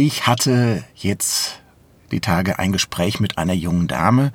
Ich 0.00 0.28
hatte 0.28 0.84
jetzt 0.94 1.60
die 2.12 2.20
Tage 2.20 2.60
ein 2.60 2.70
Gespräch 2.70 3.18
mit 3.18 3.36
einer 3.36 3.52
jungen 3.52 3.88
Dame, 3.88 4.32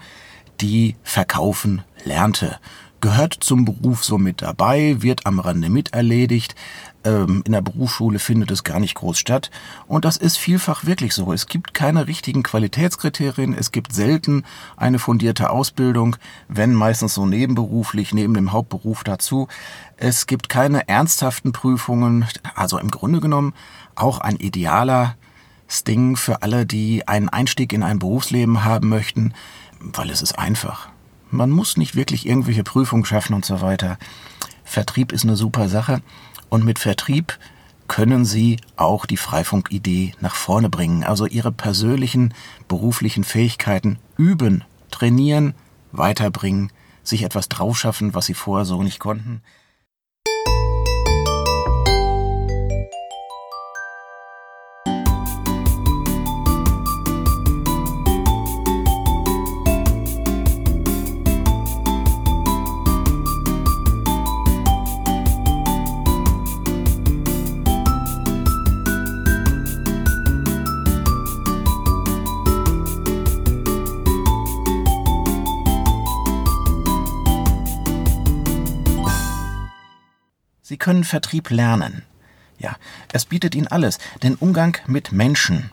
die 0.60 0.98
verkaufen 1.04 1.84
lernte. 2.04 2.60
Gehört 3.00 3.38
zum 3.40 3.64
Beruf 3.64 4.04
so 4.04 4.18
mit 4.18 4.42
dabei, 4.42 4.98
wird 5.02 5.26
am 5.26 5.40
Rande 5.40 5.70
miterledigt. 5.70 6.56
Ähm, 7.06 7.44
in 7.46 7.54
der 7.54 7.62
Berufsschule 7.62 8.20
findet 8.20 8.52
es 8.52 8.66
gar 8.66 8.82
nicht 8.82 8.96
groß 8.96 9.18
statt. 9.18 9.52
Und 9.88 10.04
das 10.04 10.18
ist 10.18 10.38
vielfach 10.38 10.84
wirklich 10.84 11.14
so. 11.14 11.32
Es 11.32 11.48
gibt 11.48 11.74
keine 11.74 12.08
richtigen 12.08 12.44
Qualitätskriterien. 12.44 13.54
Es 13.54 13.72
gibt 13.72 13.94
selten 13.94 14.44
eine 14.76 15.00
fundierte 15.00 15.50
Ausbildung, 15.50 16.18
wenn 16.50 16.74
meistens 16.74 17.14
so 17.14 17.26
nebenberuflich, 17.26 18.14
neben 18.14 18.34
dem 18.34 18.52
Hauptberuf 18.52 19.06
dazu. 19.06 19.48
Es 19.96 20.28
gibt 20.28 20.50
keine 20.50 20.90
ernsthaften 20.90 21.54
Prüfungen. 21.54 22.26
Also 22.54 22.80
im 22.80 22.92
Grunde 22.92 23.22
genommen 23.22 23.54
auch 23.96 24.20
ein 24.20 24.36
idealer 24.36 25.16
Sting 25.68 26.16
für 26.16 26.42
alle, 26.42 26.66
die 26.66 27.08
einen 27.08 27.30
Einstieg 27.30 27.74
in 27.74 27.84
ein 27.84 28.00
Berufsleben 28.00 28.64
haben 28.64 28.90
möchten, 28.90 29.34
weil 29.80 30.10
es 30.10 30.22
ist 30.22 30.38
einfach. 30.38 30.90
Man 31.32 31.50
muss 31.50 31.78
nicht 31.78 31.96
wirklich 31.96 32.26
irgendwelche 32.28 32.64
Prüfungen 32.64 33.06
schaffen 33.06 33.34
und 33.34 33.46
so 33.46 33.62
weiter. 33.62 33.98
Vertrieb 34.64 35.12
ist 35.12 35.24
eine 35.24 35.36
super 35.36 35.68
Sache 35.68 36.02
und 36.50 36.64
mit 36.64 36.80
Vertrieb 36.80 37.38
können 37.88 38.26
Sie 38.26 38.58
auch 38.76 39.06
die 39.06 39.18
Freifunk-Idee 39.18 40.14
nach 40.22 40.36
vorne 40.36 40.70
bringen, 40.70 41.04
also 41.04 41.26
Ihre 41.26 41.52
persönlichen 41.52 42.34
beruflichen 42.68 43.24
Fähigkeiten 43.24 44.00
üben, 44.18 44.64
trainieren, 44.90 45.54
weiterbringen, 45.92 46.72
sich 47.04 47.24
etwas 47.24 47.50
draufschaffen, 47.50 48.14
was 48.14 48.26
Sie 48.26 48.34
vorher 48.34 48.66
so 48.66 48.82
nicht 48.82 49.00
konnten. 49.00 49.42
Sie 80.66 80.78
können 80.78 81.04
Vertrieb 81.04 81.50
lernen. 81.50 82.04
Ja, 82.58 82.78
es 83.12 83.26
bietet 83.26 83.54
Ihnen 83.54 83.68
alles. 83.68 83.98
Den 84.24 84.36
Umgang 84.36 84.78
mit 84.88 85.12
Menschen. 85.12 85.72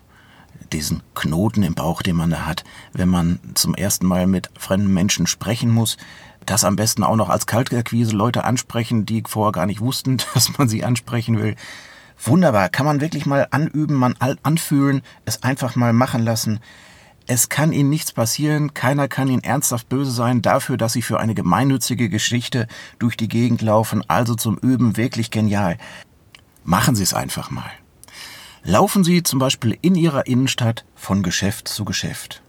Diesen 0.72 1.04
Knoten 1.14 1.62
im 1.62 1.76
Bauch, 1.76 2.02
den 2.02 2.16
man 2.16 2.30
da 2.30 2.44
hat, 2.44 2.64
wenn 2.92 3.08
man 3.08 3.38
zum 3.54 3.76
ersten 3.76 4.04
Mal 4.04 4.26
mit 4.26 4.50
fremden 4.58 4.92
Menschen 4.92 5.28
sprechen 5.28 5.70
muss. 5.70 5.96
Das 6.44 6.64
am 6.64 6.74
besten 6.74 7.04
auch 7.04 7.14
noch 7.14 7.28
als 7.28 7.46
Kaltakquise 7.46 8.16
Leute 8.16 8.42
ansprechen, 8.42 9.06
die 9.06 9.22
vorher 9.24 9.52
gar 9.52 9.66
nicht 9.66 9.80
wussten, 9.80 10.16
dass 10.34 10.58
man 10.58 10.68
sie 10.68 10.82
ansprechen 10.82 11.38
will. 11.38 11.54
Wunderbar, 12.24 12.68
kann 12.68 12.84
man 12.84 13.00
wirklich 13.00 13.26
mal 13.26 13.46
anüben, 13.52 13.94
man 13.94 14.16
anfühlen, 14.42 15.02
es 15.24 15.44
einfach 15.44 15.76
mal 15.76 15.92
machen 15.92 16.24
lassen. 16.24 16.58
Es 17.32 17.48
kann 17.48 17.70
ihnen 17.72 17.90
nichts 17.90 18.10
passieren, 18.10 18.74
keiner 18.74 19.06
kann 19.06 19.28
ihnen 19.28 19.44
ernsthaft 19.44 19.88
böse 19.88 20.10
sein 20.10 20.42
dafür, 20.42 20.76
dass 20.76 20.94
sie 20.94 21.00
für 21.00 21.20
eine 21.20 21.36
gemeinnützige 21.36 22.08
Geschichte 22.08 22.66
durch 22.98 23.16
die 23.16 23.28
Gegend 23.28 23.62
laufen, 23.62 24.02
also 24.08 24.34
zum 24.34 24.58
Üben 24.58 24.96
wirklich 24.96 25.30
genial. 25.30 25.76
Machen 26.64 26.96
Sie 26.96 27.04
es 27.04 27.14
einfach 27.14 27.52
mal. 27.52 27.70
Laufen 28.64 29.04
Sie 29.04 29.22
zum 29.22 29.38
Beispiel 29.38 29.78
in 29.80 29.94
Ihrer 29.94 30.26
Innenstadt 30.26 30.84
von 30.96 31.22
Geschäft 31.22 31.68
zu 31.68 31.84
Geschäft. 31.84 32.42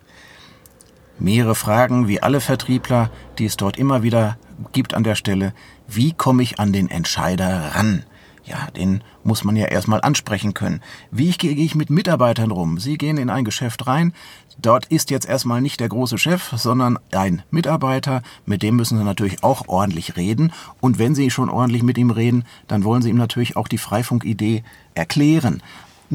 Mehrere 1.19 1.53
Fragen, 1.53 2.08
wie 2.08 2.23
alle 2.23 2.41
Vertriebler, 2.41 3.11
die 3.37 3.45
es 3.45 3.58
dort 3.58 3.77
immer 3.77 4.02
wieder 4.02 4.39
gibt 4.71 4.95
an 4.95 5.03
der 5.03 5.14
Stelle. 5.14 5.53
Wie 5.87 6.11
komme 6.11 6.41
ich 6.41 6.59
an 6.59 6.73
den 6.73 6.89
Entscheider 6.89 7.75
ran? 7.75 8.03
Ja, 8.43 8.71
den 8.71 9.03
muss 9.23 9.43
man 9.43 9.55
ja 9.55 9.65
erstmal 9.67 10.02
ansprechen 10.02 10.53
können. 10.53 10.81
Wie 11.11 11.31
gehe 11.31 11.52
ich 11.52 11.75
mit 11.75 11.89
Mitarbeitern 11.89 12.52
rum? 12.52 12.80
Sie 12.80 12.97
gehen 12.97 13.17
in 13.17 13.30
ein 13.30 13.45
Geschäft 13.45 13.86
rein, 13.86 14.14
dort 14.62 14.86
ist 14.88 15.10
jetzt 15.12 15.28
erstmal 15.28 15.62
nicht 15.62 15.80
der 15.80 15.89
große 15.89 16.17
Chef, 16.17 16.54
sondern 16.56 16.98
ein 17.12 17.44
Mitarbeiter, 17.52 18.22
mit 18.45 18.64
dem 18.64 18.76
müssen 18.76 18.98
Sie 18.98 19.04
natürlich 19.04 19.44
auch 19.44 19.67
ordentlich 19.67 20.16
reden. 20.17 20.54
Und 20.80 21.00
wenn 21.00 21.16
Sie 21.16 21.30
schon 21.30 21.50
ordentlich 21.50 21.84
mit 21.84 21.98
ihm 21.98 22.12
reden, 22.12 22.45
dann 22.67 22.84
wollen 22.84 23.02
Sie 23.02 23.10
ihm 23.10 23.17
natürlich 23.17 23.56
auch 23.56 23.67
die 23.67 23.78
Freifunk-Idee 23.78 24.64
erklären. 24.95 25.62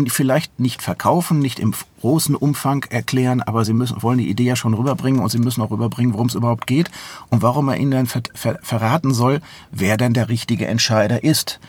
Vielleicht 0.09 0.61
nicht 0.61 0.83
verkaufen, 0.83 1.39
nicht 1.39 1.59
im 1.59 1.73
großen 2.01 2.35
Umfang 2.35 2.85
erklären, 2.91 3.41
aber 3.41 3.65
Sie 3.65 3.73
müssen, 3.73 4.03
wollen 4.03 4.19
die 4.19 4.29
Idee 4.29 4.45
ja 4.45 4.57
schon 4.57 4.75
rüberbringen 4.75 5.23
und 5.23 5.31
Sie 5.31 5.39
müssen 5.39 5.63
auch 5.63 5.71
rüberbringen, 5.71 6.13
worum 6.13 6.27
es 6.27 6.35
überhaupt 6.35 6.67
geht 6.67 6.91
und 7.31 7.43
warum 7.43 7.69
er 7.69 7.79
Ihnen 7.79 7.93
dann 7.93 8.07
ver 8.07 8.23
ver 8.35 8.59
verraten 8.63 9.15
soll, 9.15 9.41
wer 9.71 9.97
denn 9.97 10.13
der 10.13 10.29
richtige 10.29 10.67
Entscheider 10.67 11.25
ist. 11.25 11.61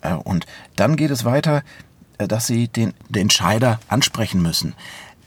Äh, 0.00 0.14
und 0.14 0.46
dann 0.76 0.96
geht 0.96 1.10
es 1.10 1.24
weiter, 1.24 1.62
äh, 2.18 2.28
dass 2.28 2.46
sie 2.46 2.68
den, 2.68 2.94
den 3.08 3.22
Entscheider 3.22 3.80
ansprechen 3.88 4.40
müssen, 4.40 4.74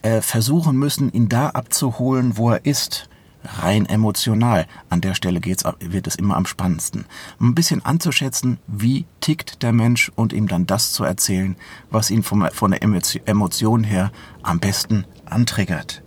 äh, 0.01 0.21
versuchen 0.21 0.77
müssen, 0.77 1.11
ihn 1.11 1.29
da 1.29 1.49
abzuholen, 1.49 2.37
wo 2.37 2.51
er 2.51 2.65
ist. 2.65 3.09
Rein 3.43 3.85
emotional. 3.85 4.67
An 4.89 5.01
der 5.01 5.13
Stelle 5.13 5.39
geht's, 5.39 5.63
wird 5.79 6.07
es 6.07 6.15
immer 6.15 6.35
am 6.35 6.45
spannendsten. 6.45 7.05
Ein 7.39 7.55
bisschen 7.55 7.85
anzuschätzen, 7.85 8.59
wie 8.67 9.05
tickt 9.21 9.63
der 9.63 9.71
Mensch 9.71 10.11
und 10.15 10.33
ihm 10.33 10.47
dann 10.47 10.65
das 10.65 10.91
zu 10.91 11.03
erzählen, 11.03 11.55
was 11.89 12.11
ihn 12.11 12.23
vom, 12.23 12.47
von 12.51 12.71
der 12.71 12.81
Emotion 12.81 13.83
her 13.83 14.11
am 14.43 14.59
besten 14.59 15.05
antriggert. 15.25 16.03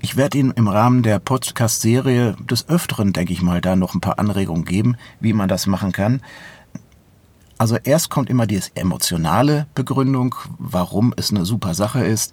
Ich 0.00 0.16
werde 0.16 0.38
Ihnen 0.38 0.52
im 0.52 0.68
Rahmen 0.68 1.02
der 1.02 1.18
Podcast-Serie 1.18 2.36
des 2.48 2.68
Öfteren, 2.68 3.12
denke 3.12 3.32
ich 3.32 3.42
mal, 3.42 3.60
da 3.60 3.74
noch 3.74 3.94
ein 3.94 4.00
paar 4.00 4.20
Anregungen 4.20 4.64
geben, 4.64 4.96
wie 5.18 5.32
man 5.32 5.48
das 5.48 5.66
machen 5.66 5.90
kann. 5.90 6.22
Also 7.58 7.76
erst 7.82 8.08
kommt 8.08 8.30
immer 8.30 8.46
die 8.46 8.60
emotionale 8.76 9.66
Begründung, 9.74 10.36
warum 10.58 11.12
es 11.16 11.30
eine 11.30 11.44
super 11.44 11.74
Sache 11.74 12.04
ist. 12.04 12.32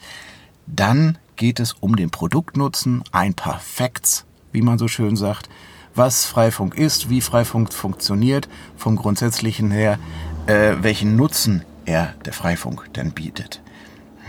Dann 0.68 1.18
geht 1.36 1.59
es 1.59 1.74
um 1.74 1.96
den 1.96 2.09
Produktnutzen, 2.09 3.03
ein 3.12 3.34
paar 3.34 3.59
Facts, 3.59 4.26
wie 4.52 4.62
man 4.62 4.78
so 4.78 4.88
schön 4.88 5.16
sagt, 5.16 5.50
was 5.94 6.26
Freifunk 6.26 6.76
ist, 6.76 7.09
wie 7.09 7.22
Freifunk 7.22 7.74
funktioniert, 7.74 8.50
vom 8.75 8.96
Grundsätzlichen 8.96 9.72
her, 9.72 10.00
äh, 10.48 10.75
welchen 10.81 11.16
Nutzen 11.16 11.64
er 11.86 12.14
der 12.25 12.34
Freifunk 12.34 12.94
denn 12.96 13.12
bietet. 13.12 13.62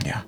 Ja. 0.05 0.23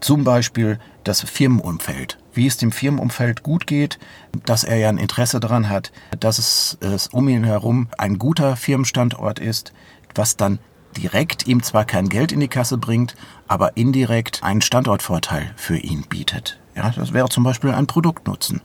Zum 0.00 0.24
Beispiel 0.24 0.78
das 1.04 1.22
Firmenumfeld 1.22 2.20
wie 2.32 2.46
es 2.46 2.56
dem 2.56 2.72
Firmenumfeld 2.72 3.42
gut 3.42 3.66
geht, 3.66 3.98
dass 4.44 4.64
er 4.64 4.76
ja 4.76 4.88
ein 4.88 4.98
Interesse 4.98 5.40
daran 5.40 5.68
hat, 5.68 5.92
dass 6.18 6.38
es, 6.38 6.78
es 6.80 7.08
um 7.08 7.28
ihn 7.28 7.44
herum 7.44 7.88
ein 7.98 8.18
guter 8.18 8.56
Firmenstandort 8.56 9.38
ist, 9.38 9.72
was 10.14 10.36
dann 10.36 10.58
direkt 10.96 11.46
ihm 11.46 11.62
zwar 11.62 11.84
kein 11.84 12.08
Geld 12.08 12.32
in 12.32 12.40
die 12.40 12.48
Kasse 12.48 12.78
bringt, 12.78 13.14
aber 13.48 13.76
indirekt 13.76 14.42
einen 14.42 14.62
Standortvorteil 14.62 15.52
für 15.56 15.76
ihn 15.76 16.02
bietet. 16.02 16.58
Ja, 16.74 16.90
das 16.90 17.12
wäre 17.12 17.28
zum 17.28 17.44
Beispiel 17.44 17.70
ein 17.70 17.86
Produktnutzen, 17.86 18.60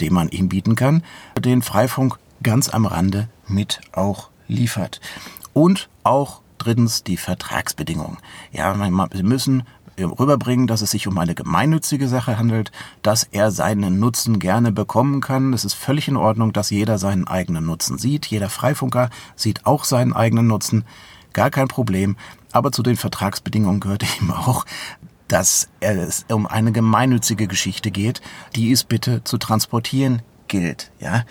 den 0.00 0.12
man 0.12 0.28
ihm 0.28 0.48
bieten 0.48 0.74
kann, 0.74 1.02
den 1.38 1.62
Freifunk 1.62 2.18
ganz 2.42 2.68
am 2.68 2.86
Rande 2.86 3.28
mit 3.46 3.80
auch 3.92 4.30
liefert. 4.48 5.00
Und 5.52 5.88
auch 6.02 6.40
drittens 6.58 7.04
die 7.04 7.16
Vertragsbedingungen. 7.16 8.18
Ja, 8.52 8.74
Sie 9.12 9.22
müssen 9.22 9.64
rüberbringen, 9.98 10.66
dass 10.66 10.82
es 10.82 10.90
sich 10.90 11.06
um 11.06 11.16
eine 11.18 11.34
gemeinnützige 11.34 12.08
Sache 12.08 12.38
handelt, 12.38 12.72
dass 13.02 13.24
er 13.24 13.50
seinen 13.50 14.00
Nutzen 14.00 14.38
gerne 14.38 14.72
bekommen 14.72 15.20
kann. 15.20 15.52
Es 15.52 15.64
ist 15.64 15.74
völlig 15.74 16.08
in 16.08 16.16
Ordnung, 16.16 16.52
dass 16.52 16.70
jeder 16.70 16.98
seinen 16.98 17.28
eigenen 17.28 17.66
Nutzen 17.66 17.98
sieht. 17.98 18.26
Jeder 18.26 18.50
Freifunker 18.50 19.10
sieht 19.36 19.66
auch 19.66 19.84
seinen 19.84 20.12
eigenen 20.12 20.48
Nutzen. 20.48 20.84
Gar 21.34 21.50
kein 21.50 21.68
Problem. 21.68 22.16
Aber 22.52 22.72
zu 22.72 22.82
den 22.82 22.96
Vertragsbedingungen 22.96 23.80
gehört 23.80 24.04
eben 24.16 24.32
auch, 24.32 24.64
dass 25.28 25.68
es 25.80 26.24
um 26.30 26.46
eine 26.46 26.72
gemeinnützige 26.72 27.46
Geschichte 27.46 27.90
geht, 27.90 28.22
die 28.56 28.72
es 28.72 28.84
bitte 28.84 29.22
zu 29.24 29.36
transportieren 29.36 30.22
gilt. 30.48 30.90
Ja, 31.00 31.24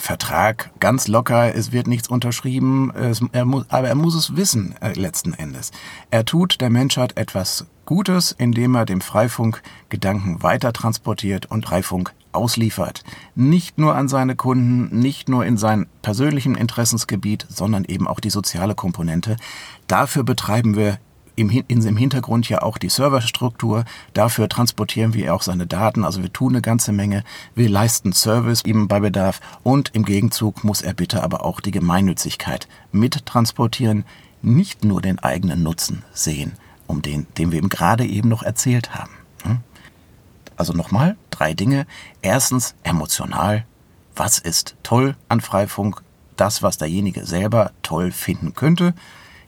Vertrag 0.00 0.70
ganz 0.80 1.08
locker, 1.08 1.54
es 1.54 1.72
wird 1.72 1.86
nichts 1.86 2.08
unterschrieben, 2.08 2.90
es, 2.94 3.22
er 3.32 3.44
muss, 3.44 3.66
aber 3.68 3.88
er 3.88 3.94
muss 3.94 4.14
es 4.14 4.34
wissen 4.34 4.74
äh, 4.80 4.94
letzten 4.94 5.34
Endes. 5.34 5.72
Er 6.10 6.24
tut 6.24 6.62
der 6.62 6.70
Menschheit 6.70 7.18
etwas 7.18 7.66
Gutes, 7.84 8.32
indem 8.32 8.74
er 8.76 8.86
dem 8.86 9.02
Freifunk 9.02 9.62
Gedanken 9.90 10.42
weiter 10.42 10.72
transportiert 10.72 11.46
und 11.46 11.66
Freifunk 11.66 12.14
ausliefert. 12.32 13.04
Nicht 13.34 13.78
nur 13.78 13.94
an 13.94 14.08
seine 14.08 14.36
Kunden, 14.36 14.98
nicht 14.98 15.28
nur 15.28 15.44
in 15.44 15.56
sein 15.56 15.86
persönlichen 16.02 16.54
Interessensgebiet, 16.54 17.46
sondern 17.48 17.84
eben 17.84 18.06
auch 18.06 18.20
die 18.20 18.30
soziale 18.30 18.74
Komponente. 18.74 19.36
Dafür 19.86 20.24
betreiben 20.24 20.76
wir 20.76 20.98
im, 21.36 21.96
Hintergrund 21.96 22.48
ja 22.48 22.62
auch 22.62 22.76
die 22.78 22.88
Serverstruktur. 22.88 23.84
Dafür 24.12 24.48
transportieren 24.48 25.14
wir 25.14 25.34
auch 25.34 25.42
seine 25.42 25.66
Daten. 25.66 26.04
Also 26.04 26.22
wir 26.22 26.32
tun 26.32 26.52
eine 26.52 26.62
ganze 26.62 26.92
Menge. 26.92 27.24
Wir 27.54 27.68
leisten 27.68 28.12
Service 28.12 28.62
ihm 28.64 28.88
bei 28.88 29.00
Bedarf. 29.00 29.40
Und 29.62 29.90
im 29.94 30.04
Gegenzug 30.04 30.64
muss 30.64 30.82
er 30.82 30.92
bitte 30.92 31.22
aber 31.22 31.44
auch 31.44 31.60
die 31.60 31.70
Gemeinnützigkeit 31.70 32.68
mittransportieren. 32.92 34.04
Nicht 34.42 34.84
nur 34.84 35.00
den 35.00 35.18
eigenen 35.18 35.62
Nutzen 35.62 36.04
sehen. 36.12 36.52
um 36.86 37.02
den, 37.02 37.28
den 37.38 37.52
wir 37.52 37.58
eben 37.58 37.68
gerade 37.68 38.04
eben 38.04 38.28
noch 38.28 38.42
erzählt 38.42 38.94
haben. 38.94 39.19
Also 40.60 40.74
nochmal, 40.74 41.16
drei 41.30 41.54
Dinge. 41.54 41.86
Erstens, 42.20 42.74
emotional. 42.82 43.64
Was 44.14 44.38
ist 44.38 44.76
toll 44.82 45.16
an 45.26 45.40
Freifunk? 45.40 46.02
Das, 46.36 46.62
was 46.62 46.76
derjenige 46.76 47.24
selber 47.24 47.72
toll 47.80 48.12
finden 48.12 48.52
könnte, 48.52 48.92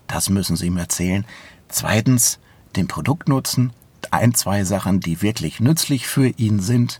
das 0.07 0.31
müssen 0.31 0.57
Sie 0.57 0.69
ihm 0.69 0.79
erzählen. 0.79 1.27
Zweitens, 1.69 2.39
den 2.77 2.89
Produktnutzen. 2.89 3.75
Ein, 4.11 4.33
zwei 4.33 4.65
Sachen, 4.65 5.01
die 5.01 5.21
wirklich 5.21 5.61
nützlich 5.61 6.07
für 6.07 6.29
ihn 6.29 6.61
sind. 6.61 6.99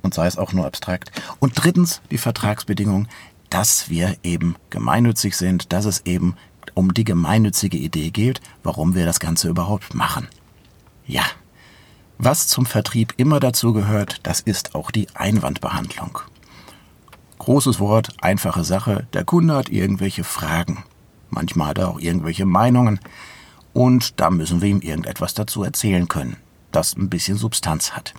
Und 0.00 0.14
sei 0.14 0.26
es 0.26 0.38
auch 0.38 0.54
nur 0.54 0.64
abstrakt. 0.64 1.12
Und 1.38 1.52
drittens, 1.62 2.00
die 2.10 2.16
Vertragsbedingung, 2.16 3.08
dass 3.50 3.90
wir 3.90 4.16
eben 4.22 4.56
gemeinnützig 4.70 5.36
sind, 5.36 5.74
dass 5.74 5.84
es 5.84 6.06
eben 6.06 6.34
um 6.72 6.94
die 6.94 7.04
gemeinnützige 7.04 7.76
Idee 7.76 8.08
geht, 8.08 8.40
warum 8.62 8.94
wir 8.94 9.04
das 9.04 9.20
Ganze 9.20 9.50
überhaupt 9.50 9.94
machen. 9.94 10.28
Ja, 11.06 11.24
was 12.18 12.48
zum 12.48 12.66
Vertrieb 12.66 13.14
immer 13.16 13.40
dazu 13.40 13.72
gehört, 13.72 14.20
das 14.24 14.40
ist 14.40 14.74
auch 14.74 14.90
die 14.90 15.08
Einwandbehandlung. 15.14 16.18
Großes 17.38 17.78
Wort, 17.78 18.12
einfache 18.20 18.64
Sache, 18.64 19.06
der 19.12 19.24
Kunde 19.24 19.54
hat 19.54 19.68
irgendwelche 19.68 20.24
Fragen. 20.24 20.84
Manchmal 21.30 21.68
hat 21.68 21.78
er 21.78 21.88
auch 21.88 22.00
irgendwelche 22.00 22.44
Meinungen. 22.44 23.00
Und 23.72 24.18
da 24.20 24.30
müssen 24.30 24.60
wir 24.60 24.68
ihm 24.68 24.80
irgendetwas 24.80 25.34
dazu 25.34 25.62
erzählen 25.62 26.08
können, 26.08 26.36
das 26.72 26.96
ein 26.96 27.08
bisschen 27.08 27.36
Substanz 27.36 27.92
hat. 27.92 28.14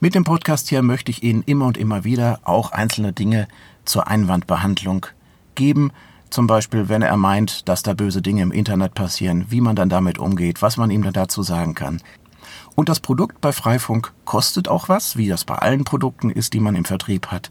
Mit 0.00 0.14
dem 0.14 0.24
Podcast 0.24 0.68
hier 0.68 0.82
möchte 0.82 1.10
ich 1.10 1.22
Ihnen 1.22 1.42
immer 1.42 1.66
und 1.66 1.76
immer 1.76 2.04
wieder 2.04 2.40
auch 2.44 2.72
einzelne 2.72 3.12
Dinge 3.12 3.48
zur 3.84 4.08
Einwandbehandlung 4.08 5.06
geben. 5.54 5.92
Zum 6.30 6.46
Beispiel, 6.46 6.88
wenn 6.88 7.02
er 7.02 7.16
meint, 7.16 7.68
dass 7.68 7.82
da 7.82 7.94
böse 7.94 8.22
Dinge 8.22 8.42
im 8.42 8.52
Internet 8.52 8.94
passieren, 8.94 9.46
wie 9.48 9.60
man 9.60 9.76
dann 9.76 9.88
damit 9.88 10.18
umgeht, 10.18 10.62
was 10.62 10.76
man 10.76 10.90
ihm 10.90 11.02
dann 11.02 11.12
dazu 11.12 11.42
sagen 11.42 11.74
kann. 11.74 12.00
Und 12.74 12.88
das 12.88 13.00
Produkt 13.00 13.40
bei 13.40 13.52
Freifunk 13.52 14.12
kostet 14.24 14.68
auch 14.68 14.88
was, 14.88 15.16
wie 15.16 15.28
das 15.28 15.44
bei 15.44 15.56
allen 15.56 15.84
Produkten 15.84 16.30
ist, 16.30 16.52
die 16.52 16.60
man 16.60 16.74
im 16.74 16.84
Vertrieb 16.84 17.28
hat. 17.28 17.50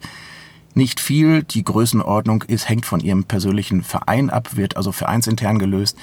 Nicht 0.74 1.00
viel, 1.00 1.44
die 1.44 1.64
Größenordnung 1.64 2.44
ist, 2.44 2.68
hängt 2.68 2.86
von 2.86 3.00
Ihrem 3.00 3.24
persönlichen 3.24 3.82
Verein 3.82 4.30
ab, 4.30 4.58
wird 4.58 4.76
also 4.76 4.92
vereinsintern 4.92 5.58
gelöst. 5.58 5.98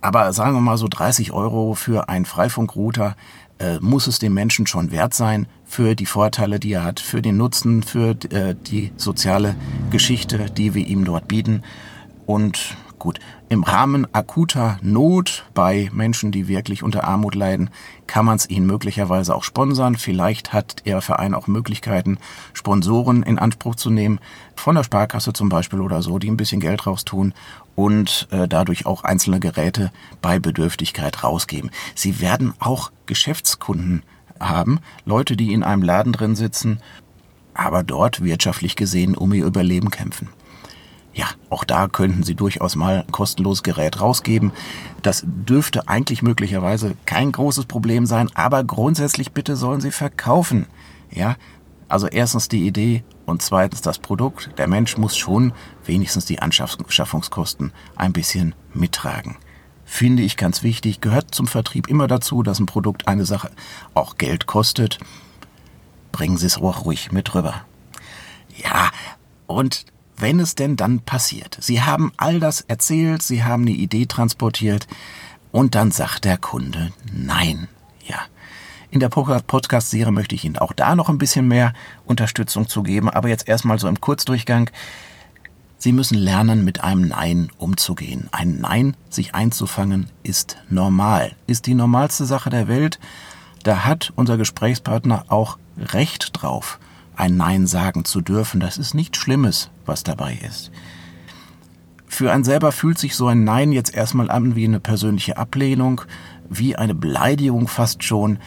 Aber 0.00 0.32
sagen 0.32 0.54
wir 0.54 0.60
mal 0.60 0.78
so 0.78 0.88
30 0.88 1.32
Euro 1.32 1.74
für 1.74 2.08
einen 2.08 2.24
Freifunkrouter 2.24 3.16
äh, 3.60 3.78
muss 3.80 4.06
es 4.06 4.18
dem 4.18 4.32
Menschen 4.32 4.66
schon 4.66 4.90
wert 4.90 5.12
sein 5.12 5.46
für 5.66 5.94
die 5.94 6.06
Vorteile, 6.06 6.58
die 6.58 6.72
er 6.72 6.84
hat, 6.84 6.98
für 6.98 7.20
den 7.20 7.36
Nutzen, 7.36 7.82
für 7.82 8.16
äh, 8.30 8.54
die 8.54 8.92
soziale 8.96 9.54
Geschichte, 9.90 10.46
die 10.50 10.74
wir 10.74 10.86
ihm 10.86 11.04
dort 11.04 11.28
bieten. 11.28 11.62
Und 12.26 12.76
gut, 13.00 13.18
im 13.48 13.64
Rahmen 13.64 14.06
akuter 14.14 14.78
Not 14.82 15.44
bei 15.54 15.90
Menschen, 15.92 16.30
die 16.30 16.46
wirklich 16.46 16.84
unter 16.84 17.02
Armut 17.02 17.34
leiden, 17.34 17.70
kann 18.06 18.24
man 18.24 18.36
es 18.36 18.48
ihnen 18.48 18.66
möglicherweise 18.66 19.34
auch 19.34 19.42
sponsern. 19.42 19.96
Vielleicht 19.96 20.52
hat 20.52 20.82
Ihr 20.84 21.00
Verein 21.00 21.34
auch 21.34 21.48
Möglichkeiten, 21.48 22.18
Sponsoren 22.52 23.24
in 23.24 23.40
Anspruch 23.40 23.74
zu 23.74 23.90
nehmen, 23.90 24.20
von 24.54 24.76
der 24.76 24.84
Sparkasse 24.84 25.32
zum 25.32 25.48
Beispiel 25.48 25.80
oder 25.80 26.02
so, 26.02 26.20
die 26.20 26.30
ein 26.30 26.36
bisschen 26.36 26.60
Geld 26.60 26.86
raustun 26.86 27.34
und 27.74 28.28
äh, 28.30 28.46
dadurch 28.46 28.86
auch 28.86 29.02
einzelne 29.02 29.40
Geräte 29.40 29.90
bei 30.22 30.38
Bedürftigkeit 30.38 31.24
rausgeben. 31.24 31.70
Sie 31.96 32.20
werden 32.20 32.54
auch 32.60 32.92
Geschäftskunden 33.06 34.04
haben, 34.38 34.80
Leute, 35.04 35.36
die 35.36 35.52
in 35.52 35.62
einem 35.64 35.82
Laden 35.82 36.12
drin 36.12 36.36
sitzen, 36.36 36.78
aber 37.54 37.82
dort 37.82 38.22
wirtschaftlich 38.22 38.76
gesehen 38.76 39.16
um 39.16 39.32
ihr 39.32 39.44
Überleben 39.44 39.90
kämpfen. 39.90 40.28
Ja, 41.12 41.26
auch 41.48 41.64
da 41.64 41.88
könnten 41.88 42.22
Sie 42.22 42.34
durchaus 42.34 42.76
mal 42.76 43.04
ein 43.06 43.12
kostenloses 43.12 43.62
Gerät 43.62 44.00
rausgeben. 44.00 44.52
Das 45.02 45.24
dürfte 45.26 45.88
eigentlich 45.88 46.22
möglicherweise 46.22 46.94
kein 47.04 47.32
großes 47.32 47.66
Problem 47.66 48.06
sein, 48.06 48.30
aber 48.34 48.62
grundsätzlich 48.62 49.32
bitte 49.32 49.56
sollen 49.56 49.80
Sie 49.80 49.90
verkaufen. 49.90 50.66
Ja, 51.10 51.36
also 51.88 52.06
erstens 52.06 52.48
die 52.48 52.64
Idee 52.66 53.02
und 53.26 53.42
zweitens 53.42 53.80
das 53.80 53.98
Produkt. 53.98 54.50
Der 54.58 54.68
Mensch 54.68 54.96
muss 54.96 55.16
schon 55.16 55.52
wenigstens 55.84 56.24
die 56.24 56.38
Anschaffungskosten 56.38 57.72
ein 57.96 58.12
bisschen 58.12 58.54
mittragen. 58.72 59.36
Finde 59.84 60.22
ich 60.22 60.36
ganz 60.36 60.62
wichtig, 60.62 61.00
gehört 61.00 61.34
zum 61.34 61.48
Vertrieb 61.48 61.88
immer 61.88 62.06
dazu, 62.06 62.44
dass 62.44 62.60
ein 62.60 62.66
Produkt 62.66 63.08
eine 63.08 63.24
Sache 63.24 63.50
auch 63.92 64.18
Geld 64.18 64.46
kostet. 64.46 65.00
Bringen 66.12 66.36
Sie 66.36 66.46
es 66.46 66.58
auch 66.58 66.84
ruhig 66.84 67.10
mit 67.10 67.34
rüber. 67.34 67.64
Ja, 68.56 68.90
und 69.48 69.84
wenn 70.20 70.40
es 70.40 70.54
denn 70.54 70.76
dann 70.76 71.00
passiert, 71.00 71.58
Sie 71.60 71.82
haben 71.82 72.12
all 72.16 72.40
das 72.40 72.60
erzählt, 72.62 73.22
Sie 73.22 73.44
haben 73.44 73.66
die 73.66 73.82
Idee 73.82 74.06
transportiert 74.06 74.86
und 75.52 75.74
dann 75.74 75.90
sagt 75.90 76.24
der 76.24 76.38
Kunde 76.38 76.92
Nein. 77.12 77.68
Ja, 78.06 78.18
in 78.90 79.00
der 79.00 79.08
Podcast-Serie 79.08 80.12
möchte 80.12 80.34
ich 80.34 80.44
Ihnen 80.44 80.58
auch 80.58 80.72
da 80.72 80.96
noch 80.96 81.08
ein 81.08 81.18
bisschen 81.18 81.46
mehr 81.46 81.72
Unterstützung 82.04 82.68
zu 82.68 82.82
geben, 82.82 83.08
aber 83.08 83.28
jetzt 83.28 83.48
erstmal 83.48 83.78
so 83.78 83.86
im 83.88 84.00
Kurzdurchgang. 84.00 84.70
Sie 85.78 85.92
müssen 85.92 86.18
lernen, 86.18 86.64
mit 86.64 86.84
einem 86.84 87.08
Nein 87.08 87.50
umzugehen. 87.56 88.28
Ein 88.32 88.60
Nein 88.60 88.96
sich 89.08 89.34
einzufangen 89.34 90.10
ist 90.22 90.58
normal, 90.68 91.32
ist 91.46 91.66
die 91.66 91.74
normalste 91.74 92.26
Sache 92.26 92.50
der 92.50 92.68
Welt. 92.68 92.98
Da 93.62 93.84
hat 93.84 94.12
unser 94.16 94.36
Gesprächspartner 94.36 95.24
auch 95.28 95.58
Recht 95.78 96.30
drauf, 96.32 96.78
ein 97.20 97.36
Nein 97.36 97.66
sagen 97.66 98.04
zu 98.04 98.20
dürfen. 98.20 98.60
Das 98.60 98.78
ist 98.78 98.94
nichts 98.94 99.18
Schlimmes, 99.18 99.70
was 99.86 100.02
dabei 100.02 100.38
ist. 100.48 100.70
Für 102.06 102.32
einen 102.32 102.44
selber 102.44 102.72
fühlt 102.72 102.98
sich 102.98 103.14
so 103.14 103.28
ein 103.28 103.44
Nein 103.44 103.72
jetzt 103.72 103.94
erstmal 103.94 104.30
an 104.30 104.56
wie 104.56 104.64
eine 104.64 104.80
persönliche 104.80 105.36
Ablehnung, 105.36 106.02
wie 106.48 106.74
eine 106.74 106.94
Beleidigung 106.94 107.68
fast 107.68 108.02
schon 108.02 108.38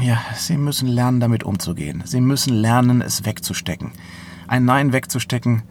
ja, 0.00 0.18
Sie 0.36 0.56
müssen 0.56 0.86
lernen, 0.86 1.18
damit 1.18 1.42
umzugehen. 1.42 2.02
Sie 2.04 2.20
müssen 2.20 2.54
lernen, 2.54 3.00
es 3.02 3.24
wegzustecken. 3.24 3.92
Ein 4.46 4.64
Nein 4.64 4.92
wegzustecken 4.92 5.62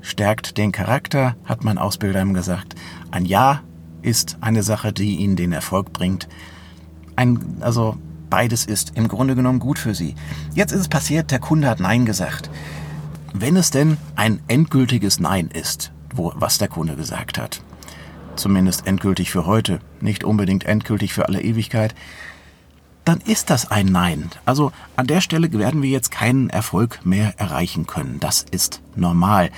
stärkt 0.00 0.58
den 0.58 0.72
Charakter, 0.72 1.36
hat 1.44 1.64
mein 1.64 1.78
Ausbilder 1.78 2.20
ihm 2.22 2.34
gesagt. 2.34 2.74
Ein 3.10 3.26
Ja 3.26 3.62
ist 4.02 4.38
eine 4.40 4.62
Sache, 4.62 4.92
die 4.92 5.16
Ihnen 5.16 5.36
den 5.36 5.52
Erfolg 5.52 5.92
bringt. 5.92 6.28
Ein, 7.16 7.58
also 7.60 7.96
beides 8.30 8.64
ist 8.64 8.92
im 8.96 9.08
Grunde 9.08 9.34
genommen 9.34 9.58
gut 9.58 9.78
für 9.78 9.94
Sie. 9.94 10.14
Jetzt 10.54 10.72
ist 10.72 10.80
es 10.80 10.88
passiert, 10.88 11.30
der 11.30 11.38
Kunde 11.38 11.68
hat 11.68 11.80
Nein 11.80 12.06
gesagt. 12.06 12.50
Wenn 13.32 13.56
es 13.56 13.70
denn 13.70 13.96
ein 14.14 14.40
endgültiges 14.48 15.20
Nein 15.20 15.48
ist, 15.48 15.92
wo, 16.14 16.32
was 16.36 16.58
der 16.58 16.68
Kunde 16.68 16.96
gesagt 16.96 17.38
hat, 17.38 17.62
zumindest 18.36 18.86
endgültig 18.86 19.30
für 19.30 19.46
heute, 19.46 19.80
nicht 20.00 20.24
unbedingt 20.24 20.64
endgültig 20.64 21.12
für 21.12 21.26
alle 21.26 21.42
Ewigkeit, 21.42 21.94
dann 23.04 23.20
ist 23.20 23.50
das 23.50 23.70
ein 23.70 23.86
Nein. 23.86 24.30
Also 24.44 24.72
an 24.96 25.06
der 25.06 25.20
Stelle 25.20 25.52
werden 25.52 25.82
wir 25.82 25.90
jetzt 25.90 26.10
keinen 26.10 26.50
Erfolg 26.50 27.04
mehr 27.04 27.38
erreichen 27.38 27.86
können. 27.86 28.18
Das 28.20 28.44
ist 28.50 28.82
normal. 28.96 29.50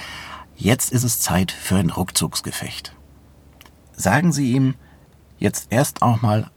Jetzt 0.54 0.92
ist 0.92 1.04
es 1.04 1.20
Zeit 1.20 1.50
für 1.50 1.76
ein 1.76 1.90
Rückzugsgefecht. 1.90 2.94
Sagen 3.92 4.32
Sie 4.32 4.52
ihm 4.52 4.74
jetzt 5.38 5.68
erst 5.70 6.02
auch 6.02 6.20
mal 6.20 6.50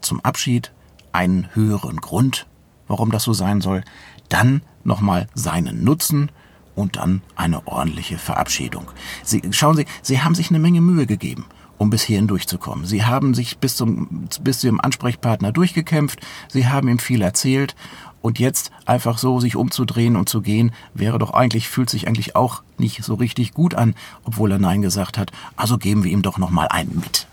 zum 0.00 0.20
Abschied 0.24 0.72
einen 1.12 1.54
höheren 1.54 1.98
Grund, 1.98 2.46
warum 2.88 3.10
das 3.10 3.24
so 3.24 3.32
sein 3.32 3.60
soll, 3.60 3.82
dann 4.28 4.62
nochmal 4.84 5.28
seinen 5.34 5.84
Nutzen 5.84 6.30
und 6.74 6.96
dann 6.96 7.22
eine 7.36 7.66
ordentliche 7.66 8.18
Verabschiedung. 8.18 8.86
Sie, 9.22 9.42
schauen 9.50 9.76
Sie, 9.76 9.86
Sie 10.02 10.22
haben 10.22 10.34
sich 10.34 10.50
eine 10.50 10.58
Menge 10.58 10.80
Mühe 10.80 11.06
gegeben 11.06 11.46
um 11.80 11.88
bis 11.88 12.02
hierhin 12.02 12.28
durchzukommen. 12.28 12.84
Sie 12.84 13.06
haben 13.06 13.32
sich 13.32 13.56
bis 13.56 13.74
zum, 13.74 14.28
bis 14.42 14.60
zum 14.60 14.82
Ansprechpartner 14.82 15.50
durchgekämpft, 15.50 16.20
sie 16.48 16.68
haben 16.68 16.88
ihm 16.88 16.98
viel 16.98 17.22
erzählt 17.22 17.74
und 18.20 18.38
jetzt 18.38 18.70
einfach 18.84 19.16
so 19.16 19.40
sich 19.40 19.56
umzudrehen 19.56 20.16
und 20.16 20.28
zu 20.28 20.42
gehen, 20.42 20.72
wäre 20.92 21.18
doch 21.18 21.32
eigentlich, 21.32 21.70
fühlt 21.70 21.88
sich 21.88 22.06
eigentlich 22.06 22.36
auch 22.36 22.62
nicht 22.76 23.02
so 23.02 23.14
richtig 23.14 23.54
gut 23.54 23.74
an, 23.74 23.94
obwohl 24.24 24.52
er 24.52 24.58
Nein 24.58 24.82
gesagt 24.82 25.16
hat. 25.16 25.32
Also 25.56 25.78
geben 25.78 26.04
wir 26.04 26.12
ihm 26.12 26.20
doch 26.20 26.36
nochmal 26.36 26.68
einen 26.68 26.96
mit. 26.96 27.26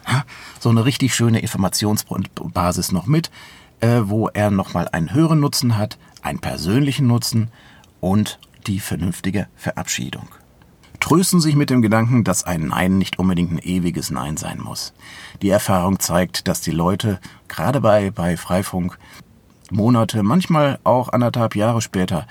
So 0.62 0.70
eine 0.70 0.86
richtig 0.86 1.14
schöne 1.14 1.40
Informationsbasis 1.40 2.94
noch 2.94 3.06
mit, 3.06 3.30
äh, 3.82 4.02
wo 4.04 4.28
er 4.30 4.52
nochmal 4.52 4.88
einen 4.90 5.14
höheren 5.14 5.40
Nutzen 5.40 5.78
hat, 5.78 5.98
einen 6.22 6.40
persönlichen 6.40 7.08
Nutzen 7.08 7.52
und 8.00 8.40
die 8.66 8.80
vernünftige 8.80 9.48
Verabschiedung 9.56 10.28
trösten 11.00 11.40
sich 11.40 11.56
mit 11.56 11.70
dem 11.70 11.82
Gedanken, 11.82 12.24
dass 12.24 12.44
ein 12.44 12.68
Nein 12.68 12.98
nicht 12.98 13.20
unbedingt 13.20 13.52
ein 13.52 13.60
ewiges 13.60 14.12
Nein 14.12 14.38
sein 14.38 14.60
muss. 14.60 14.94
Die 15.42 15.50
Erfahrung 15.50 16.00
zeigt, 16.00 16.48
dass 16.48 16.62
die 16.62 16.72
Leute, 16.72 17.20
gerade 17.48 17.82
bei, 17.82 18.12
bei 18.12 18.38
Freifunk, 18.38 18.98
Monate, 19.70 20.24
manchmal 20.24 20.80
auch 20.84 21.10
anderthalb 21.10 21.56
Jahre 21.56 21.82
später, 21.82 22.28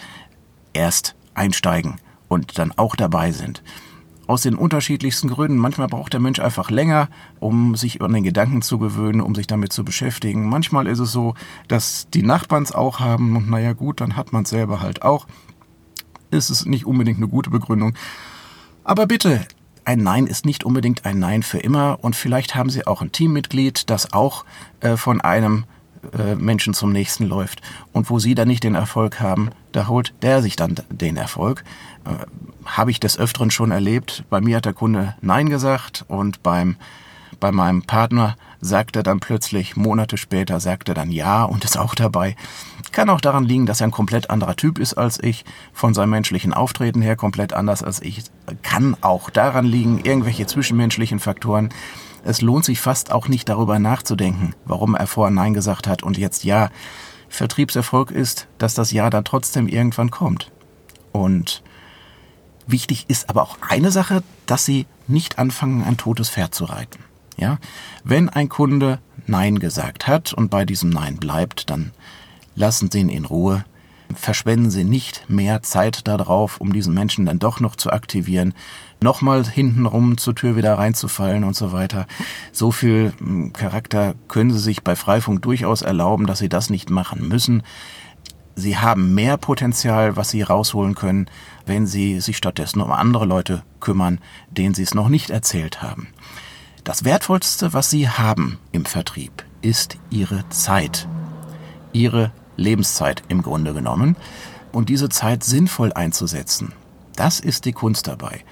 erst 0.73 1.15
einsteigen 1.35 1.97
und 2.29 2.59
dann 2.59 2.73
auch 2.77 2.97
dabei 2.97 3.33
sind. 3.33 3.63
Aus 4.27 4.43
den 4.43 4.57
unterschiedlichsten 4.57 5.29
Gründen. 5.29 5.57
Manchmal 5.57 5.87
braucht 5.87 6.13
der 6.13 6.21
Mensch 6.21 6.41
einfach 6.41 6.71
länger, 6.71 7.09
um 7.39 7.77
sich 7.77 8.03
an 8.03 8.13
den 8.13 8.25
Gedanken 8.25 8.61
zu 8.63 8.79
gewöhnen, 8.79 9.21
um 9.21 9.35
sich 9.35 9.47
damit 9.47 9.73
zu 9.73 9.85
beschäftigen. 9.85 10.49
Manchmal 10.49 10.87
ist 10.89 10.99
es 10.99 11.13
so, 11.13 11.35
dass 11.69 12.09
die 12.11 12.23
Nachbarn 12.23 12.65
es 12.65 12.73
auch 12.73 12.99
haben 12.99 13.37
und 13.37 13.49
naja 13.49 13.73
gut, 13.73 14.01
dann 14.01 14.17
hat 14.17 14.33
man 14.33 14.43
es 14.43 14.51
selber 14.51 14.81
halt 14.81 15.03
auch. 15.03 15.27
Ist 16.31 16.51
es 16.51 16.67
nicht 16.67 16.87
unbedingt 16.87 17.19
eine 17.19 17.29
gute 17.29 17.51
Begründung. 17.51 17.95
Aber 18.83 19.07
bitte, 19.07 19.47
ein 19.85 20.03
Nein 20.03 20.27
ist 20.27 20.45
nicht 20.45 20.65
unbedingt 20.65 21.07
ein 21.07 21.21
Nein 21.21 21.45
für 21.45 21.59
immer 21.59 21.99
und 22.03 22.17
vielleicht 22.17 22.57
haben 22.57 22.71
Sie 22.71 22.87
auch 22.87 23.03
ein 23.03 23.13
Teammitglied, 23.13 23.89
das 23.89 24.13
auch 24.13 24.45
äh, 24.81 24.97
von 24.97 25.21
einem 25.21 25.65
äh, 26.13 26.35
Menschen 26.35 26.75
zum 26.75 26.93
nächsten 26.93 27.27
läuft 27.27 27.63
und 27.93 28.11
wo 28.11 28.19
Sie 28.19 28.35
dann 28.35 28.49
nicht 28.49 28.65
den 28.65 28.75
Erfolg 28.75 29.21
haben, 29.21 29.51
da 29.73 29.89
holt 29.89 30.15
der 30.23 30.43
sich 30.43 30.57
dann 30.57 30.77
den 30.91 31.17
Erfolg. 31.17 31.65
Äh, 32.05 32.25
Habe 32.65 32.91
ich 32.91 33.01
des 33.01 33.19
Öfteren 33.19 33.51
schon 33.51 33.71
erlebt. 33.71 34.25
Bei 34.31 34.41
mir 34.41 34.57
hat 34.57 34.65
der 34.65 34.73
Kunde 34.73 35.15
Nein 35.21 35.49
gesagt 35.49 36.05
und 36.09 36.43
beim 36.43 36.77
bei 37.41 37.53
meinem 37.53 37.83
Partner 37.83 38.37
sagt 38.61 38.97
er 38.97 39.03
dann 39.03 39.21
plötzlich, 39.21 39.77
Monate 39.77 40.17
später 40.17 40.61
sagt 40.61 40.89
er 40.89 40.95
dann 40.95 41.11
Ja 41.11 41.45
und 41.45 41.65
ist 41.65 41.77
auch 41.77 41.95
dabei. 41.95 42.37
Kann 42.93 43.11
auch 43.11 43.21
daran 43.21 43.45
liegen, 43.45 43.67
dass 43.67 43.81
er 43.81 43.89
ein 43.89 43.93
komplett 43.93 44.31
anderer 44.31 44.57
Typ 44.57 44.79
ist 44.79 44.95
als 44.95 45.23
ich, 45.23 45.45
von 45.73 45.93
seinem 45.93 46.11
menschlichen 46.11 46.55
Auftreten 46.55 47.03
her 47.03 47.17
komplett 47.17 47.53
anders 47.53 47.83
als 47.83 48.01
ich. 48.01 48.25
Kann 48.63 48.97
auch 49.01 49.31
daran 49.31 49.67
liegen, 49.67 50.01
irgendwelche 50.03 50.47
zwischenmenschlichen 50.47 51.21
Faktoren. 51.21 51.71
Es 52.27 52.41
lohnt 52.43 52.65
sich 52.65 52.81
fast 52.81 53.13
auch 53.13 53.29
nicht 53.29 53.49
darüber 53.49 53.79
nachzudenken, 53.79 54.55
warum 54.65 54.97
er 54.97 55.07
vorher 55.07 55.33
Nein 55.33 55.55
gesagt 55.55 55.87
hat 55.87 56.03
und 56.03 56.19
jetzt 56.19 56.45
Ja. 56.45 56.71
Vertriebserfolg 57.29 58.11
ist, 58.11 58.47
dass 58.59 58.75
das 58.75 58.93
Ja 58.93 59.11
dann 59.11 59.25
trotzdem 59.25 59.69
irgendwann 59.69 60.11
kommt. 60.11 60.53
Und 61.13 61.63
wichtig 62.67 63.07
ist 63.09 63.29
aber 63.29 63.43
auch 63.43 63.59
eine 63.69 63.91
Sache, 63.91 64.23
dass 64.47 64.65
Sie 64.65 64.87
nicht 65.07 65.39
anfangen, 65.39 65.83
ein 65.85 65.97
totes 65.97 66.31
Pferd 66.31 66.55
zu 66.55 66.65
reiten. 66.65 67.01
Ja, 67.37 67.59
wenn 68.05 68.29
ein 68.29 68.49
Kunde 68.49 68.99
Nein 69.27 69.59
gesagt 69.59 70.07
hat 70.07 70.33
und 70.33 70.51
bei 70.51 70.65
diesem 70.65 70.91
Nein 70.91 71.17
bleibt, 71.19 71.69
dann 71.69 71.93
lassen 72.55 72.91
Sie 72.91 73.01
ihn 73.01 73.09
in 73.09 73.25
Ruhe. 73.25 73.65
Verschwenden 74.15 74.71
Sie 74.71 74.85
nicht 74.85 75.29
mehr 75.29 75.63
Zeit 75.63 76.07
darauf, 76.07 76.61
um 76.61 76.73
diesen 76.73 76.95
Menschen 76.95 77.27
dann 77.27 77.39
doch 77.39 77.61
noch 77.61 77.77
zu 77.77 77.91
aktivieren, 77.91 78.55
nochmal 79.03 79.45
hintenrum 79.45 80.17
zur 80.19 80.35
Tür 80.35 80.57
wieder 80.57 80.79
reinzufallen 80.79 81.45
und 81.45 81.57
so 81.57 81.73
weiter. 81.73 82.07
So 82.53 82.71
viel 82.71 83.13
hm, 83.19 83.53
Charakter 83.53 84.15
können 84.29 84.53
Sie 84.53 84.59
sich 84.59 84.83
bei 84.83 84.97
Freifunk 84.97 85.43
durchaus 85.43 85.83
erlauben, 85.83 86.27
dass 86.27 86.39
Sie 86.39 86.49
das 86.49 86.71
nicht 86.71 86.91
machen 86.91 87.29
müssen. 87.29 87.63
Sie 88.55 88.79
haben 88.79 89.15
mehr 89.15 89.37
Potenzial, 89.37 90.17
was 90.17 90.31
Sie 90.31 90.43
rausholen 90.43 90.95
können, 90.95 91.27
wenn 91.67 91.87
Sie 91.87 92.21
sich 92.21 92.37
stattdessen 92.37 92.81
um 92.81 92.91
andere 92.91 93.27
Leute 93.27 93.63
kümmern, 93.81 94.19
denen 94.51 94.75
Sie 94.75 94.83
es 94.83 94.95
noch 94.95 95.09
nicht 95.09 95.31
erzählt 95.31 95.83
haben. 95.83 96.09
Das 96.83 97.05
Wertvollste, 97.05 97.73
was 97.73 97.91
Sie 97.91 98.09
haben 98.09 98.59
im 98.73 98.85
Vertrieb, 98.85 99.45
ist 99.61 99.99
Ihre 100.09 100.49
Zeit. 100.49 101.09
Ihre 101.93 102.31
Lebenszeit 102.57 103.23
im 103.29 103.43
Grunde 103.43 103.75
genommen. 103.75 104.17
Und 104.73 104.89
diese 104.89 105.09
Zeit 105.09 105.45
sinnvoll 105.45 105.93
einzusetzen, 105.93 106.73
das 107.15 107.41
ist 107.41 107.65
die 107.65 107.73
Kunst 107.73 108.09
dabei. 108.09 108.45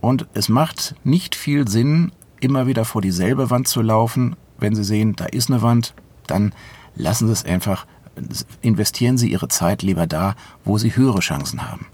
Und 0.00 0.26
es 0.34 0.48
macht 0.48 0.94
nicht 1.04 1.34
viel 1.34 1.68
Sinn, 1.68 2.12
immer 2.40 2.66
wieder 2.66 2.84
vor 2.84 3.02
dieselbe 3.02 3.50
Wand 3.50 3.68
zu 3.68 3.82
laufen. 3.82 4.36
Wenn 4.58 4.74
Sie 4.74 4.84
sehen, 4.84 5.14
da 5.16 5.26
ist 5.26 5.50
eine 5.50 5.62
Wand, 5.62 5.94
dann 6.26 6.52
lassen 6.94 7.26
Sie 7.26 7.32
es 7.32 7.44
einfach, 7.44 7.86
investieren 8.60 9.18
Sie 9.18 9.30
Ihre 9.30 9.48
Zeit 9.48 9.82
lieber 9.82 10.06
da, 10.06 10.34
wo 10.64 10.78
Sie 10.78 10.94
höhere 10.94 11.20
Chancen 11.20 11.70
haben. 11.70 11.86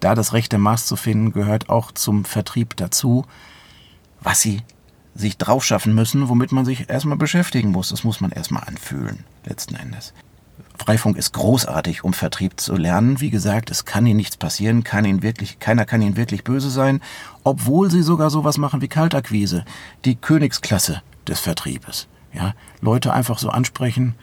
Da 0.00 0.14
das 0.14 0.32
rechte 0.32 0.58
Maß 0.58 0.86
zu 0.86 0.96
finden, 0.96 1.32
gehört 1.32 1.68
auch 1.68 1.92
zum 1.92 2.24
Vertrieb 2.24 2.76
dazu, 2.76 3.24
was 4.20 4.40
Sie 4.40 4.62
sich 5.14 5.38
draufschaffen 5.38 5.94
müssen, 5.94 6.28
womit 6.28 6.52
man 6.52 6.64
sich 6.64 6.90
erstmal 6.90 7.16
beschäftigen 7.16 7.70
muss. 7.70 7.88
Das 7.88 8.04
muss 8.04 8.20
man 8.20 8.30
erstmal 8.30 8.64
anfühlen, 8.64 9.24
letzten 9.44 9.74
Endes. 9.74 10.12
Freifunk 10.76 11.16
ist 11.16 11.32
großartig, 11.32 12.04
um 12.04 12.12
Vertrieb 12.12 12.60
zu 12.60 12.76
lernen. 12.76 13.20
Wie 13.20 13.30
gesagt, 13.30 13.70
es 13.70 13.84
kann 13.84 14.06
Ihnen 14.06 14.18
nichts 14.18 14.36
passieren, 14.36 14.84
kann 14.84 15.04
Ihnen 15.04 15.22
wirklich, 15.22 15.58
keiner 15.58 15.84
kann 15.84 16.02
Ihnen 16.02 16.16
wirklich 16.16 16.44
böse 16.44 16.70
sein, 16.70 17.00
obwohl 17.44 17.90
Sie 17.90 18.02
sogar 18.02 18.30
sowas 18.30 18.58
machen 18.58 18.80
wie 18.80 18.88
Kaltakquise, 18.88 19.64
die 20.04 20.16
Königsklasse 20.16 21.02
des 21.26 21.40
Vertriebes. 21.40 22.08
Ja, 22.32 22.54
Leute 22.80 23.12
einfach 23.12 23.38
so 23.38 23.48
ansprechen, 23.48 24.14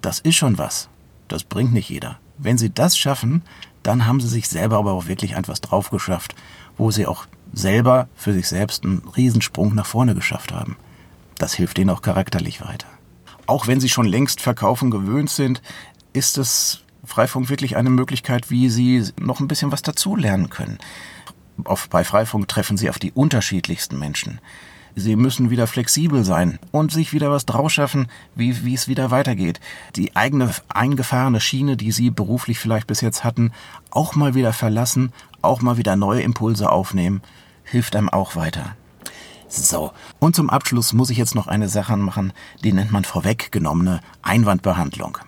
das 0.00 0.20
ist 0.20 0.36
schon 0.36 0.58
was. 0.58 0.88
Das 1.28 1.44
bringt 1.44 1.72
nicht 1.72 1.90
jeder. 1.90 2.18
Wenn 2.38 2.58
Sie 2.58 2.70
das 2.70 2.96
schaffen, 2.96 3.42
dann 3.82 4.06
haben 4.06 4.20
Sie 4.20 4.28
sich 4.28 4.48
selber 4.48 4.78
aber 4.78 4.92
auch 4.92 5.06
wirklich 5.06 5.32
etwas 5.34 5.60
drauf 5.60 5.90
geschafft, 5.90 6.34
wo 6.76 6.90
Sie 6.90 7.06
auch 7.06 7.26
selber 7.52 8.08
für 8.14 8.32
sich 8.32 8.48
selbst 8.48 8.84
einen 8.84 9.02
Riesensprung 9.16 9.74
nach 9.74 9.86
vorne 9.86 10.14
geschafft 10.14 10.52
haben. 10.52 10.76
Das 11.38 11.54
hilft 11.54 11.78
ihnen 11.78 11.90
auch 11.90 12.02
charakterlich 12.02 12.60
weiter. 12.60 12.86
Auch 13.46 13.66
wenn 13.66 13.80
sie 13.80 13.88
schon 13.88 14.06
längst 14.06 14.40
verkaufen 14.40 14.90
gewöhnt 14.90 15.30
sind, 15.30 15.62
ist 16.12 16.38
es 16.38 16.82
Freifunk 17.04 17.48
wirklich 17.48 17.76
eine 17.76 17.90
Möglichkeit, 17.90 18.50
wie 18.50 18.68
sie 18.68 19.04
noch 19.20 19.40
ein 19.40 19.48
bisschen 19.48 19.72
was 19.72 19.82
dazulernen 19.82 20.50
können. 20.50 20.78
Auf, 21.64 21.88
bei 21.88 22.04
Freifunk 22.04 22.48
treffen 22.48 22.76
sie 22.76 22.88
auf 22.88 22.98
die 22.98 23.12
unterschiedlichsten 23.12 23.98
Menschen. 23.98 24.40
Sie 24.94 25.16
müssen 25.16 25.50
wieder 25.50 25.66
flexibel 25.66 26.22
sein 26.22 26.58
und 26.70 26.92
sich 26.92 27.12
wieder 27.12 27.30
was 27.30 27.46
draus 27.46 27.72
schaffen, 27.72 28.08
wie, 28.34 28.64
wie 28.64 28.74
es 28.74 28.88
wieder 28.88 29.10
weitergeht. 29.10 29.58
Die 29.96 30.14
eigene 30.14 30.50
eingefahrene 30.68 31.40
Schiene, 31.40 31.76
die 31.78 31.92
Sie 31.92 32.10
beruflich 32.10 32.58
vielleicht 32.58 32.86
bis 32.86 33.00
jetzt 33.00 33.24
hatten, 33.24 33.52
auch 33.90 34.14
mal 34.14 34.34
wieder 34.34 34.52
verlassen, 34.52 35.12
auch 35.40 35.62
mal 35.62 35.78
wieder 35.78 35.96
neue 35.96 36.22
Impulse 36.22 36.70
aufnehmen 36.70 37.22
hilft 37.64 37.96
einem 37.96 38.08
auch 38.08 38.36
weiter. 38.36 38.76
So, 39.54 39.92
und 40.18 40.34
zum 40.34 40.48
Abschluss 40.48 40.94
muss 40.94 41.10
ich 41.10 41.18
jetzt 41.18 41.34
noch 41.34 41.46
eine 41.46 41.68
Sache 41.68 41.98
machen, 41.98 42.32
die 42.64 42.72
nennt 42.72 42.90
man 42.90 43.04
vorweggenommene 43.04 44.00
Einwandbehandlung. 44.22 45.18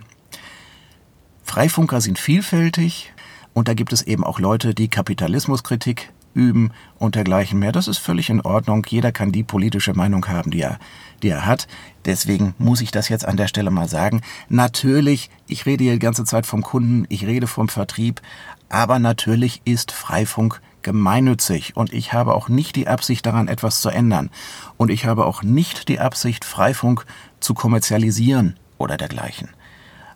Freifunker 1.42 2.00
sind 2.00 2.18
vielfältig 2.18 3.12
und 3.52 3.68
da 3.68 3.74
gibt 3.74 3.92
es 3.92 4.00
eben 4.00 4.24
auch 4.24 4.38
Leute, 4.38 4.74
die 4.74 4.88
Kapitalismuskritik 4.88 6.10
üben 6.32 6.72
und 6.98 7.16
dergleichen 7.16 7.58
mehr. 7.58 7.70
Das 7.70 7.86
ist 7.86 7.98
völlig 7.98 8.30
in 8.30 8.40
Ordnung. 8.40 8.86
Jeder 8.88 9.12
kann 9.12 9.30
die 9.30 9.44
politische 9.44 9.92
Meinung 9.92 10.26
haben, 10.26 10.50
die 10.50 10.62
er, 10.62 10.78
die 11.22 11.28
er 11.28 11.44
hat. 11.44 11.68
Deswegen 12.06 12.54
muss 12.56 12.80
ich 12.80 12.90
das 12.90 13.10
jetzt 13.10 13.26
an 13.26 13.36
der 13.36 13.46
Stelle 13.46 13.70
mal 13.70 13.90
sagen. 13.90 14.22
Natürlich, 14.48 15.28
ich 15.46 15.66
rede 15.66 15.84
hier 15.84 15.92
die 15.92 15.98
ganze 15.98 16.24
Zeit 16.24 16.46
vom 16.46 16.62
Kunden, 16.62 17.04
ich 17.10 17.26
rede 17.26 17.46
vom 17.46 17.68
Vertrieb, 17.68 18.22
aber 18.70 18.98
natürlich 18.98 19.60
ist 19.66 19.92
Freifunk 19.92 20.62
gemeinnützig 20.84 21.76
und 21.76 21.92
ich 21.92 22.12
habe 22.12 22.34
auch 22.34 22.48
nicht 22.48 22.76
die 22.76 22.86
Absicht 22.86 23.26
daran, 23.26 23.48
etwas 23.48 23.80
zu 23.80 23.88
ändern. 23.88 24.30
Und 24.76 24.90
ich 24.90 25.06
habe 25.06 25.26
auch 25.26 25.42
nicht 25.42 25.88
die 25.88 25.98
Absicht, 25.98 26.44
Freifunk 26.44 27.04
zu 27.40 27.54
kommerzialisieren 27.54 28.56
oder 28.78 28.96
dergleichen. 28.96 29.48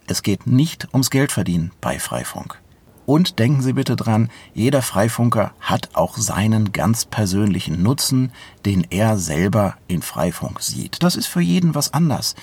Es 0.07 0.23
geht 0.23 0.47
nicht 0.47 0.89
ums 0.93 1.11
Geldverdienen 1.11 1.73
bei 1.81 1.99
Freifunk. 1.99 2.61
Und 3.09 3.39
denken 3.39 3.63
Sie 3.63 3.73
bitte 3.73 3.97
dran, 3.97 4.29
jeder 4.53 4.83
Freifunker 4.83 5.53
hat 5.61 5.89
auch 5.95 6.19
seinen 6.19 6.73
ganz 6.73 7.07
persönlichen 7.07 7.83
Nutzen, 7.83 8.33
den 8.67 8.87
er 8.91 9.17
selber 9.17 9.77
in 9.87 10.03
Freifunk 10.03 10.61
sieht. 10.61 11.03
Das 11.03 11.17
ist 11.17 11.27
für 11.27 11.41
jeden 11.41 11.75
was 11.75 11.95
anders. 11.95 12.35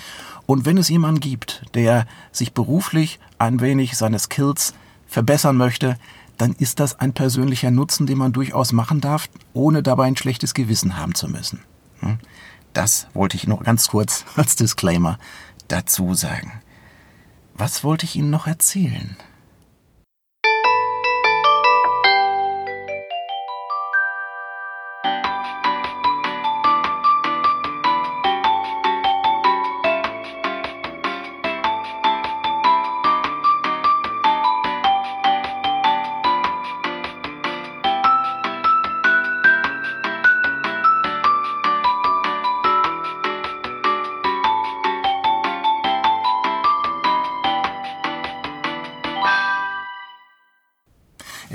Und 0.44 0.64
wenn 0.64 0.76
es 0.76 0.88
jemanden 0.88 1.20
gibt, 1.20 1.62
der 1.74 2.06
sich 2.32 2.52
beruflich 2.52 3.20
ein 3.38 3.60
wenig 3.60 3.96
seine 3.96 4.18
Skills 4.18 4.74
verbessern 5.06 5.56
möchte, 5.56 5.98
dann 6.36 6.52
ist 6.52 6.80
das 6.80 7.00
ein 7.00 7.12
persönlicher 7.12 7.70
Nutzen, 7.70 8.06
den 8.06 8.18
man 8.18 8.32
durchaus 8.32 8.72
machen 8.72 9.00
darf, 9.00 9.28
ohne 9.52 9.82
dabei 9.82 10.04
ein 10.04 10.16
schlechtes 10.16 10.54
Gewissen 10.54 10.96
haben 10.96 11.14
zu 11.14 11.28
müssen. 11.28 11.60
Hm? 12.00 12.18
Das 12.72 13.08
wollte 13.14 13.36
ich 13.36 13.46
noch 13.46 13.62
ganz 13.62 13.88
kurz 13.88 14.24
als 14.36 14.56
Disclaimer 14.56 15.18
dazu 15.68 16.14
sagen. 16.14 16.52
Was 17.54 17.84
wollte 17.84 18.04
ich 18.04 18.16
Ihnen 18.16 18.30
noch 18.30 18.46
erzählen? 18.46 19.16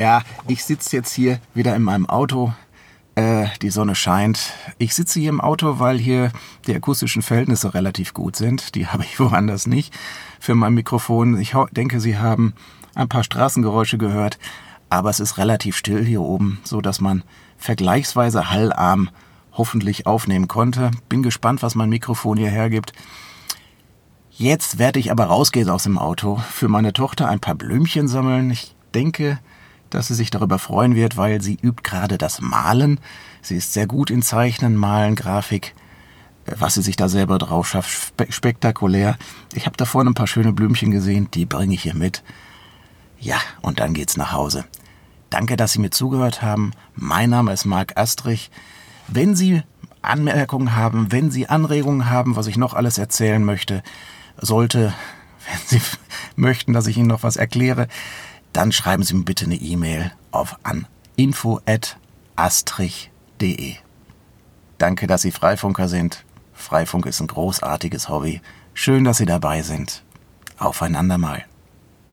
Ja, 0.01 0.23
ich 0.47 0.63
sitze 0.63 0.95
jetzt 0.95 1.13
hier 1.13 1.39
wieder 1.53 1.75
in 1.75 1.83
meinem 1.83 2.09
Auto. 2.09 2.53
Äh, 3.13 3.45
die 3.61 3.69
Sonne 3.69 3.93
scheint. 3.93 4.51
Ich 4.79 4.95
sitze 4.95 5.19
hier 5.19 5.29
im 5.29 5.39
Auto, 5.39 5.77
weil 5.77 5.99
hier 5.99 6.31
die 6.65 6.73
akustischen 6.73 7.21
Verhältnisse 7.21 7.75
relativ 7.75 8.15
gut 8.15 8.35
sind. 8.35 8.73
Die 8.73 8.87
habe 8.93 9.03
ich 9.03 9.19
woanders 9.19 9.67
nicht 9.67 9.93
für 10.39 10.55
mein 10.55 10.73
Mikrofon. 10.73 11.39
Ich 11.39 11.53
denke, 11.73 11.99
Sie 11.99 12.17
haben 12.17 12.55
ein 12.95 13.09
paar 13.09 13.23
Straßengeräusche 13.23 13.99
gehört, 13.99 14.39
aber 14.89 15.11
es 15.11 15.19
ist 15.19 15.37
relativ 15.37 15.77
still 15.77 16.03
hier 16.03 16.21
oben, 16.21 16.59
so 16.63 16.81
dass 16.81 16.99
man 16.99 17.21
vergleichsweise 17.59 18.49
hallarm 18.49 19.11
hoffentlich 19.51 20.07
aufnehmen 20.07 20.47
konnte. 20.47 20.89
Bin 21.09 21.21
gespannt, 21.21 21.61
was 21.61 21.75
mein 21.75 21.89
Mikrofon 21.89 22.39
hier 22.39 22.49
hergibt. 22.49 22.93
Jetzt 24.31 24.79
werde 24.79 24.97
ich 24.97 25.11
aber 25.11 25.25
rausgehen 25.25 25.69
aus 25.69 25.83
dem 25.83 25.99
Auto, 25.99 26.37
für 26.37 26.69
meine 26.69 26.91
Tochter 26.91 27.27
ein 27.27 27.39
paar 27.39 27.53
Blümchen 27.53 28.07
sammeln. 28.07 28.49
Ich 28.49 28.75
denke, 28.95 29.37
dass 29.91 30.07
sie 30.07 30.15
sich 30.15 30.31
darüber 30.31 30.57
freuen 30.59 30.95
wird, 30.95 31.17
weil 31.17 31.41
sie 31.41 31.57
übt 31.61 31.83
gerade 31.83 32.17
das 32.17 32.41
Malen. 32.41 32.99
Sie 33.41 33.55
ist 33.55 33.73
sehr 33.73 33.87
gut 33.87 34.09
in 34.09 34.21
Zeichnen, 34.21 34.75
Malen, 34.75 35.15
Grafik. 35.15 35.75
Was 36.45 36.73
sie 36.73 36.81
sich 36.81 36.95
da 36.95 37.07
selber 37.07 37.37
drauf 37.37 37.67
schafft, 37.69 38.13
spektakulär. 38.29 39.17
Ich 39.53 39.67
habe 39.67 39.77
da 39.77 39.85
vorne 39.85 40.09
ein 40.09 40.15
paar 40.15 40.27
schöne 40.27 40.53
Blümchen 40.53 40.89
gesehen, 40.89 41.29
die 41.31 41.45
bringe 41.45 41.75
ich 41.75 41.83
hier 41.83 41.93
mit. 41.93 42.23
Ja, 43.19 43.37
und 43.61 43.79
dann 43.79 43.93
geht's 43.93 44.17
nach 44.17 44.31
Hause. 44.31 44.65
Danke, 45.29 45.55
dass 45.55 45.73
Sie 45.73 45.79
mir 45.79 45.91
zugehört 45.91 46.41
haben. 46.41 46.71
Mein 46.95 47.29
Name 47.29 47.53
ist 47.53 47.65
Marc 47.65 47.95
Astrich. 47.95 48.49
Wenn 49.07 49.35
Sie 49.35 49.61
Anmerkungen 50.01 50.75
haben, 50.75 51.11
wenn 51.11 51.31
Sie 51.31 51.47
Anregungen 51.47 52.09
haben, 52.09 52.35
was 52.35 52.47
ich 52.47 52.57
noch 52.57 52.73
alles 52.73 52.97
erzählen 52.97 53.43
möchte, 53.43 53.83
sollte, 54.37 54.93
wenn 55.47 55.79
Sie 55.79 55.81
möchten, 56.35 56.73
dass 56.73 56.87
ich 56.87 56.97
Ihnen 56.97 57.07
noch 57.07 57.23
was 57.23 57.37
erkläre, 57.37 57.87
dann 58.53 58.71
schreiben 58.71 59.03
Sie 59.03 59.13
mir 59.13 59.23
bitte 59.23 59.45
eine 59.45 59.55
E-Mail 59.55 60.11
auf 60.31 60.57
an 60.63 60.87
info@astrich.de. 61.15 63.75
Danke, 64.77 65.07
dass 65.07 65.21
Sie 65.21 65.31
Freifunker 65.31 65.87
sind. 65.87 66.25
Freifunk 66.53 67.05
ist 67.05 67.21
ein 67.21 67.27
großartiges 67.27 68.09
Hobby. 68.09 68.41
Schön, 68.73 69.03
dass 69.03 69.17
Sie 69.17 69.25
dabei 69.25 69.61
sind. 69.61 70.03
Aufeinander 70.57 71.17
mal. 71.17 71.45